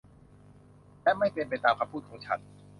[1.03, 2.39] และไม่เป็นไปตามคำพูดของฉัน